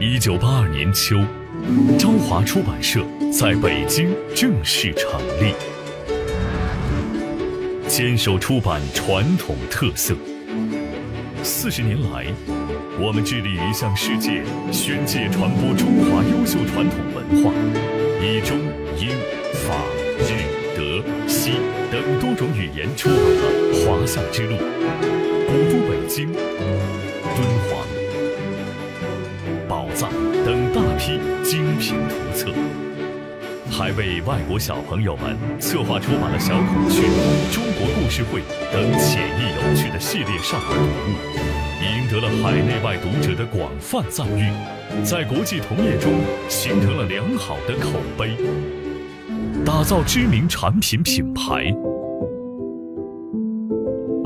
[0.00, 1.16] 一九八二年秋，
[1.98, 5.52] 朝华出版社在北京正式成立，
[7.86, 10.14] 坚守出版传统特色。
[11.42, 12.26] 四十年来，
[12.98, 14.42] 我们致力于向世界
[14.72, 17.52] 宣介传播中华优秀传统文化，
[18.22, 18.56] 以中、
[18.96, 19.10] 英、
[19.66, 19.76] 法、
[20.20, 20.40] 日、
[20.74, 21.52] 德、西
[21.92, 23.22] 等多种语言出版了
[23.84, 24.54] 《华夏之路》
[25.46, 27.38] 《古都北京》《敦
[27.68, 27.70] 煌》
[29.96, 30.10] 《藏》
[30.44, 32.50] 等大批精品图册，
[33.70, 37.00] 还为外国小朋友们策划出版了《小孔雀》
[37.54, 41.16] 《中国故事会》等浅易有趣的系列少儿读物。
[41.80, 44.52] 赢得了海内外读者的广泛赞誉，
[45.02, 46.12] 在国际同业中
[46.46, 48.36] 形成了良好的口碑，
[49.64, 51.72] 打造知名产品品牌。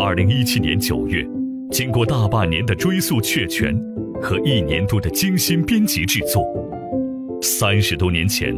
[0.00, 1.24] 二零一七年九月，
[1.70, 3.72] 经过大半年的追溯确权
[4.22, 6.44] 和一年多的精心编辑制作，
[7.42, 8.54] 三十多年前，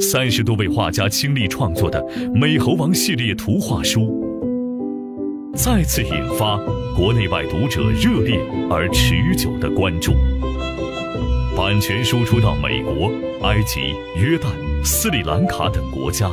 [0.00, 2.00] 三十多位画家倾力创作的
[2.38, 4.20] 《美猴王》系列图画书。
[5.54, 6.58] 再次引发
[6.96, 8.38] 国内外读者热烈
[8.70, 10.12] 而持久的关注。
[11.56, 13.10] 版权输出到美国、
[13.42, 14.46] 埃及、约旦、
[14.84, 16.30] 斯里兰卡等国家，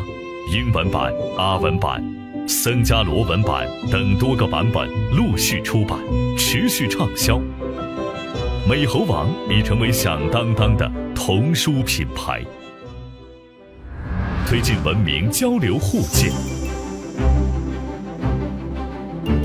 [0.53, 2.03] 英文版、阿文版、
[2.47, 5.99] 僧伽罗文版等多个版本陆续出版，
[6.37, 7.41] 持续畅销。
[8.69, 12.39] 美猴王已成为响当当的童书品牌，
[14.45, 16.31] 推进文明交流互鉴。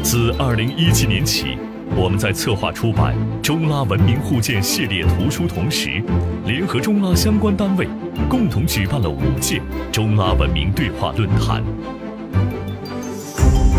[0.02, 1.56] 自二零一七年起，
[1.96, 6.04] 我们在策划出版中拉文明互鉴系列图书同时，
[6.44, 7.88] 联合中拉相关单位，
[8.28, 9.58] 共同举办了五届
[9.90, 11.64] 中拉文明对话论坛，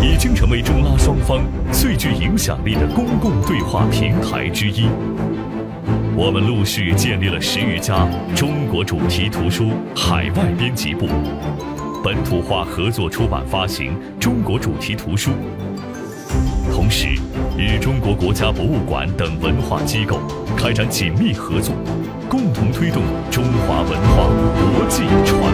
[0.06, 1.40] 已经成为中拉双方
[1.72, 4.86] 最具影响力的公共对话平台之一。
[6.16, 11.08] 我们陆续建立了十余家中国主题图书海外编辑部，
[12.04, 15.32] 本土化合作出版发行中国主题图书。
[16.72, 17.08] 同时，
[17.58, 20.20] 与中国国家博物馆等文化机构
[20.56, 21.74] 开展紧密合作，
[22.28, 25.52] 共同推动中华文化国际传，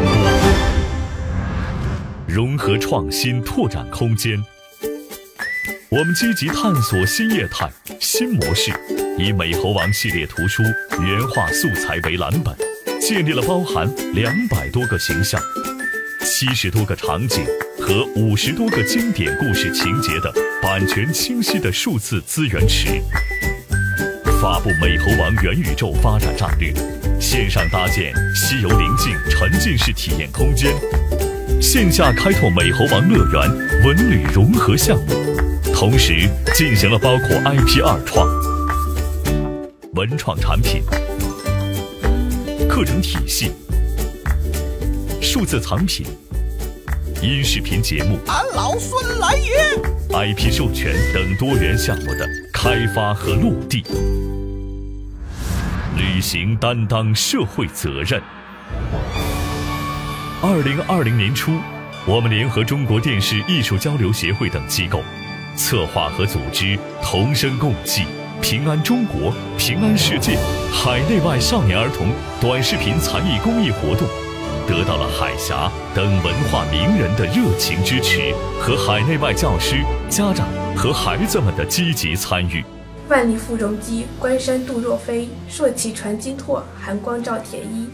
[2.32, 4.43] 融合创新，拓展空间。
[5.91, 7.70] 我们积极探索新业态、
[8.00, 8.70] 新模式，
[9.19, 10.62] 以《美猴王》系列图书
[11.03, 12.56] 原画素材为蓝本，
[12.98, 15.38] 建立了包含两百多个形象。
[16.25, 17.44] 七十多个场景
[17.78, 20.32] 和五十多个经典故事情节的
[20.62, 22.99] 版权清晰的数字资源池，
[24.41, 26.72] 发布美猴王元宇宙发展战略，
[27.20, 30.72] 线上搭建西游灵境沉浸式体验空间，
[31.62, 35.15] 线下开拓美猴王乐园文旅融合项目，
[35.73, 38.28] 同时进行了包括 IP 二创、
[39.93, 40.83] 文创产品、
[42.69, 43.53] 课程体系。
[45.21, 46.05] 数字藏品、
[47.23, 53.84] 音视频节目、俺老孙来也！IP 授权等多元项目的开发和落地，
[55.97, 58.21] 履行担当社会责任。
[60.44, 61.53] 二零二零年初，
[62.04, 65.00] 我们联合中国电视艺术交流协会等机构，
[65.54, 68.03] 策划和组织“同声共济，
[68.41, 70.36] 平安中国，平安世界”
[70.75, 72.08] 海内外少年儿童
[72.41, 74.08] 短视频才艺公益活动。
[74.66, 79.76] 得到了海峡等文化名人的热情支持和海内外教师、
[80.08, 82.64] 家长和孩子们的积极参与。
[83.12, 87.87] 万里赴戎机，关山度若飞；朔气传金柝，寒光照铁衣。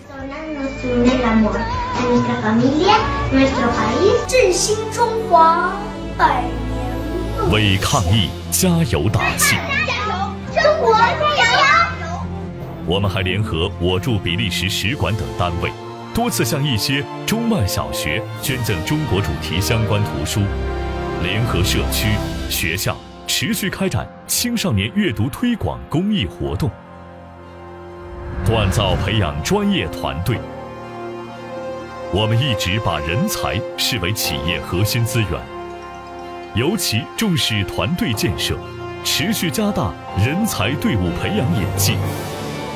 [4.29, 5.73] 振兴中华，
[6.17, 9.57] 百年为抗疫加油打气！
[9.89, 12.21] 加油，中国加油！
[12.87, 15.73] 我们还联合我驻比利时使馆等单位。
[16.15, 20.43] 多次向一些中外小学捐赠中国主题相关图书，
[21.25, 22.07] 联合社区、
[22.49, 22.97] 学校
[23.29, 26.71] 持续开展青少年阅读推广公益活动，
[28.47, 30.39] 锻造培养专业团队。
[32.11, 35.31] 我们一直把人才视为企业核心资源，
[36.55, 38.57] 尤其重视团队建设，
[39.05, 41.97] 持续加大人才队伍培养演进，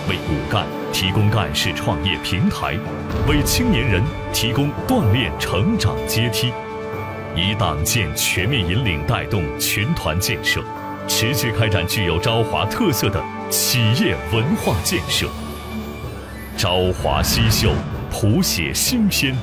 [0.09, 0.67] 为骨干。
[0.93, 2.77] 提供干事创业平台，
[3.27, 6.53] 为青年人提供锻炼成长阶梯，
[7.35, 10.61] 以党建全面引领带动群团建设，
[11.09, 15.27] 持续开展具有朝华特色的企业文化建设。
[16.59, 17.71] 朝华西秀，
[18.11, 19.35] 谱写新篇。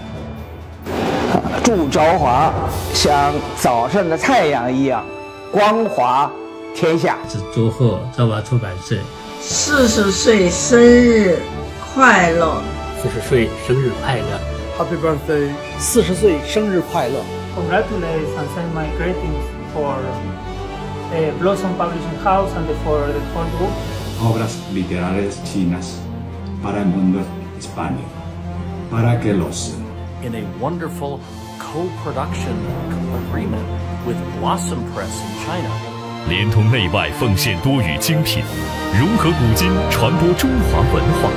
[1.63, 2.53] 祝朝华
[2.93, 5.03] 像早上的太阳一样
[5.51, 6.31] 光华
[6.75, 7.17] 天下。
[7.27, 8.95] 是祝贺朝华出版社。
[9.41, 11.39] 四十岁生日
[11.93, 12.61] 快乐！
[13.01, 14.39] 四十岁生日快乐
[14.77, 15.49] ！Happy birthday！
[15.79, 17.15] 四十岁生日快乐
[17.55, 19.43] ！Congratulations and send my greetings
[19.73, 19.95] for
[21.39, 23.71] Blossom Publishing House and for the whole group.
[24.21, 25.99] Obras literarias chinas
[26.61, 27.19] para el mundo
[27.57, 28.09] hispánico,
[28.91, 29.75] para que los
[30.21, 31.19] in a wonderful
[31.57, 32.55] co-production
[33.29, 33.65] agreement
[34.05, 35.69] with Blossom Press in China.
[36.27, 38.43] 连同内外奉献多语精品，
[38.99, 41.29] 融合古今，传播中华文化。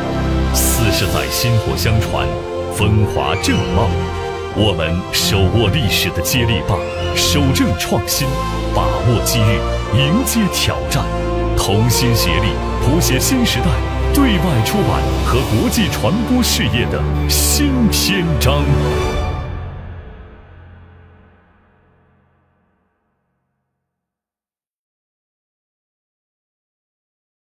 [0.53, 2.27] 四十载薪火相传，
[2.75, 3.89] 风华正茂。
[4.55, 6.79] 我们手握历史的接力棒，
[7.17, 8.29] 守正创新，
[8.75, 9.59] 把握机遇，
[9.97, 11.03] 迎接挑战，
[11.57, 12.49] 同心协力，
[12.85, 13.67] 谱写新时代
[14.13, 18.63] 对外出版和国际传播事业的新篇章。